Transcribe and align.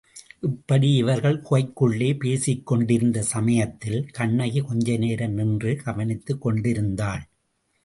இப்படி 0.41 0.95
இவர்கள் 0.95 1.37
குகைக்குள்ளே 1.41 2.07
பேசிக்கொண்டிருந்த 2.19 3.21
சமயத்தில் 3.21 4.09
கண்ணகி 4.11 4.61
கொஞ்சநேரம் 4.61 5.33
நின்று 5.33 5.81
கவனித்துக் 5.83 6.41
கொண்டிருந்தாள். 6.41 7.23